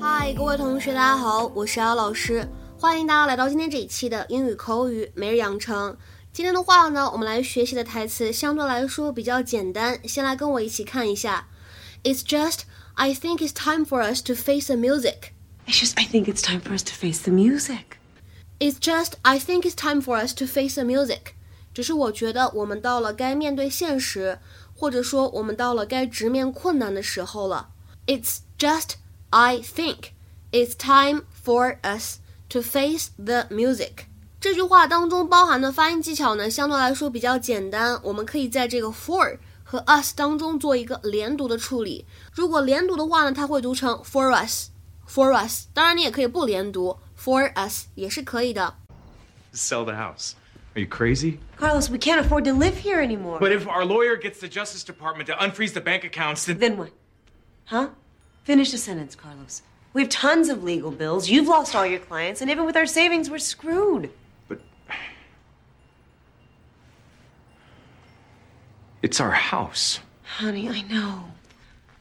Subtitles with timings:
[0.00, 2.46] 嗨，各位同学，大家好，我是姚老师，
[2.78, 5.96] 欢迎大家来到今天这一期的英语口语每日养成。
[6.32, 11.48] 今天的话呢，我们来学习的台词相对来说比较简单，先来跟我一起看一下。
[12.03, 12.61] It's just
[12.95, 15.33] I think it's time for us to face the music.
[15.67, 17.97] It's just, I think it's time for us to face the music.
[18.59, 21.33] It's just I think it's time for us to face the music.
[21.73, 24.39] 只是我觉得我们到了该面对现实，
[24.75, 27.69] 或者说我们到了该直面困难的时候了。
[28.07, 28.95] It's just
[29.29, 30.13] I think
[30.51, 34.05] it's time for us to face the music.
[34.39, 37.99] 这句话当中包含的发音技巧呢，相对来说比较简单。
[38.03, 39.37] 我们可以在这个 for
[39.71, 42.05] 和 us 当中做一个连读的处理。
[42.31, 45.67] 如果连读的话呢，它会读成 for us，for us。
[45.73, 48.75] 当然，你也可以不连读，for us 也是可以的。
[49.53, 50.33] Sell the house.
[50.75, 51.39] Are you crazy?
[51.59, 53.39] Carlos, we can't afford to live here anymore.
[53.39, 56.59] But if our lawyer gets the Justice Department to unfreeze the bank accounts, then.
[56.59, 56.91] then what?
[57.65, 57.89] Huh?
[58.43, 59.63] Finish the sentence, Carlos.
[59.93, 61.27] We have tons of legal bills.
[61.27, 64.11] You've lost all your clients, and even with our savings, we're screwed.
[69.02, 69.98] It's our house.
[70.22, 71.24] Honey, I know.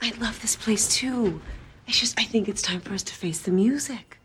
[0.00, 1.40] I love this place too.
[1.88, 4.18] It's just, I think it's time for us to face the music.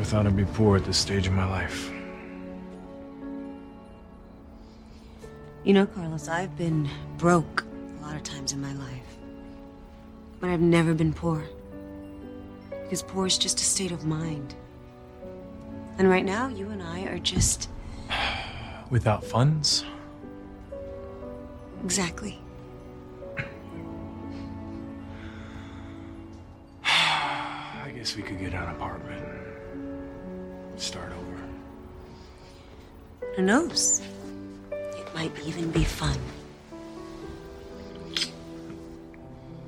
[0.00, 1.90] Never thought I'd be poor at this stage of my life.
[5.62, 7.66] You know, Carlos, I've been broke
[7.98, 9.18] a lot of times in my life.
[10.40, 11.44] But I've never been poor.
[12.70, 14.54] Because poor is just a state of mind.
[15.98, 17.68] And right now, you and I are just
[18.90, 19.84] Without funds?
[21.84, 22.40] exactly.
[26.84, 29.29] I guess we could get an apartment
[30.80, 31.38] start over.
[33.36, 34.00] Who knows?
[34.72, 36.18] It might even be fun.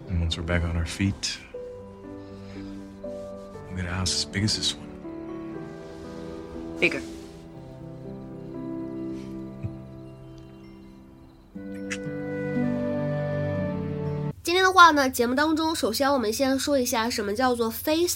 [0.09, 1.39] And once we're back on our feet,
[3.03, 4.89] we'll get a house as big as this one.
[6.81, 7.03] Bigger.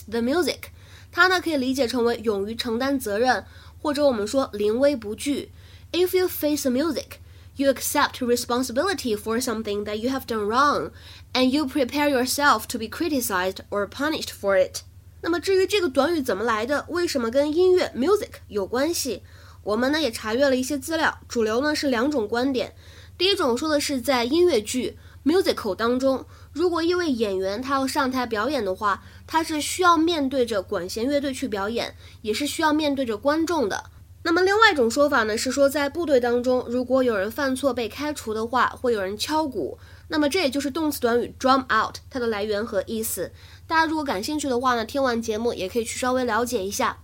[0.08, 0.72] the music。
[1.16, 3.42] 它呢可以理解成为勇于承担责任，
[3.80, 5.50] 或者我们说临危不惧。
[5.90, 7.20] If you face music,
[7.56, 10.90] you accept responsibility for something that you have done wrong,
[11.32, 14.80] and you prepare yourself to be criticized or punished for it.
[15.22, 19.22] 那么至于这个短语怎么来的，为什么跟音乐 music 有关系，
[19.62, 22.74] 我们呢也查阅了一些资料，主流呢是两种观点。
[23.16, 33.90] 第一种说的是在音乐剧 musical 当中，如果一位演员他要上台表演的话，他是需要面对着管弦乐队去表演，也是需要面对着观众的。
[34.22, 39.76] 那么另外一种说法呢，是说在部队当中，如果有人犯错被开除的话，会有人敲鼓。
[40.08, 43.32] 那么这也就是动词短语 drum out 它的来源和意思。
[43.66, 46.98] 大家如果感兴趣的话呢，听完节目也可以去稍微了解一下。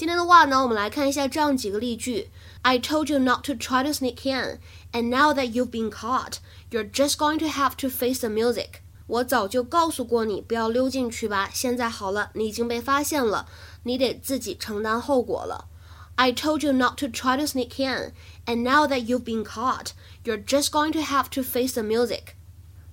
[0.00, 2.28] 今天的话呢，我们来看一下这样几个例句：
[2.62, 4.58] I told you not to try to sneak in,
[4.92, 6.38] and now that you've been caught,
[6.70, 8.80] you're just going to have to face the music.
[9.06, 13.46] 我早就告诉过你不要溜进去吧，现在好了，你已经被发现了，
[13.84, 15.68] 你得自己承担后果了。
[16.16, 18.12] I told you not to try to sneak in,
[18.46, 19.90] and now that you've been caught,
[20.24, 22.34] you're just going to have to face the music.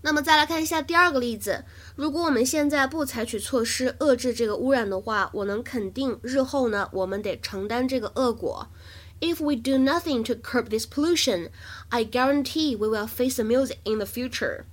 [0.02, 1.64] 那么再来看一下第二个例子，
[1.96, 8.68] 如果我们现在不采取措施遏制这个污染的话，我能肯定日后呢，我们得承担这个恶果。
[9.20, 11.48] If we do nothing to curb this pollution,
[11.88, 14.66] I guarantee we will face the music in the future.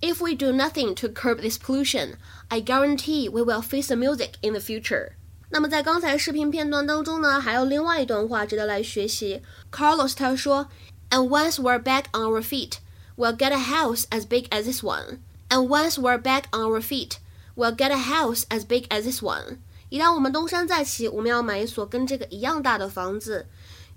[0.00, 2.14] If we do nothing to curb this pollution,
[2.48, 5.14] I guarantee we will face the music in the future.
[5.50, 9.42] 那么在刚才视频片段当中呢，还有另外一段话值得来学习。
[9.72, 10.68] Carlos 他说
[11.10, 12.74] ，And once we're back on our feet,
[13.17, 15.19] we'll get a house as big as this one.
[15.49, 17.19] And once we're back on our feet,
[17.55, 19.59] we'll get a house as big as this one.
[19.89, 23.47] 一旦我们东山再起，我们要买一所跟这个一样大的房子。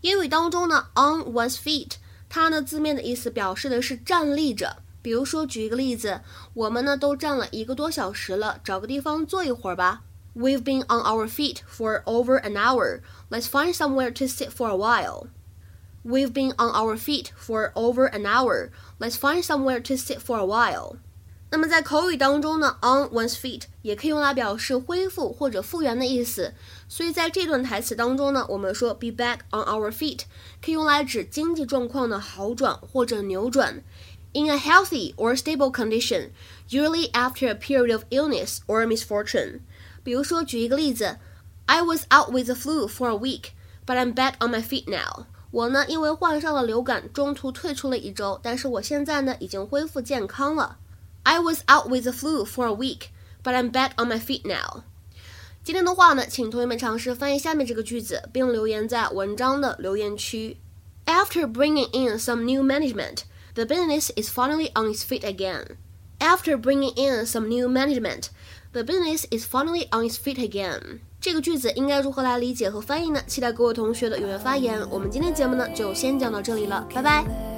[0.02, 1.93] 英语当中呢，on one's feet，
[2.28, 4.82] 它呢字面的意思表示的是站立着。
[5.00, 6.20] 比如说，举一个例子，
[6.52, 10.02] 我们呢都站了一个多小时了，找个地方坐一会儿吧。
[10.34, 13.00] We've been on our feet for over an hour.
[13.31, 15.28] Let's find somewhere to sit for a while.
[16.04, 18.70] We've been on our feet for over an hour.
[18.98, 20.98] Let's find somewhere to sit for a while.
[21.50, 26.54] 那么在口语当中呢，on one's feet 也可以用来表示恢复或者复原的意思。
[26.88, 30.22] 所以在这段台词当中呢，我们说 be back on our feet
[30.60, 33.82] 可以用来指经济状况的好转或者扭转。
[34.32, 36.31] In a healthy or stable condition,
[36.69, 39.60] usually after a period of illness or misfortune.
[40.02, 41.19] 比如说，举一个例子，
[41.64, 43.52] I was out with the flu for a week,
[43.87, 45.26] but I'm back on my feet now.
[45.50, 50.78] 我呢，因为患上了流感，中途退出了一周，但是我现在呢，已经恢复健康了。
[51.22, 53.08] I was out with the flu for a week,
[53.43, 54.82] but I'm back on my feet now.
[55.64, 60.58] 今天的话呢，请同学们尝试翻译下面这个句子，并留言在文章的留言区。
[61.06, 63.22] After bringing in some new management,
[63.54, 65.76] the business is finally on its feet again.
[66.19, 68.31] After bringing in some new management,
[68.72, 71.00] the business is finally on its feet again.
[71.21, 73.21] 这个句子应该如何来理解和翻译呢？
[73.27, 74.81] 期待各位同学的踊跃发言。
[74.89, 77.50] 我们今天节目呢就先讲到这里了，拜拜。